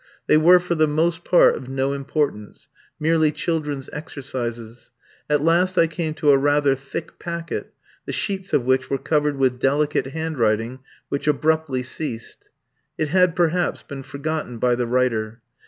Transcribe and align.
They 0.25 0.35
were 0.35 0.59
for 0.59 0.73
the 0.73 0.87
most 0.87 1.23
part 1.23 1.53
of 1.55 1.69
no 1.69 1.93
importance, 1.93 2.69
merely 2.99 3.31
children's 3.31 3.87
exercises. 3.93 4.89
At 5.29 5.43
last 5.43 5.77
I 5.77 5.85
came 5.85 6.15
to 6.15 6.31
a 6.31 6.39
rather 6.39 6.73
thick 6.73 7.19
packet, 7.19 7.71
the 8.07 8.11
sheets 8.11 8.51
of 8.51 8.63
which 8.65 8.89
were 8.89 8.97
covered 8.97 9.37
with 9.37 9.59
delicate 9.59 10.07
handwriting, 10.07 10.79
which 11.09 11.27
abruptly 11.27 11.83
ceased. 11.83 12.49
It 12.97 13.09
had 13.09 13.35
perhaps 13.35 13.83
been 13.83 14.01
forgotten 14.01 14.57
by 14.57 14.73
the 14.73 14.87
writer. 14.87 15.39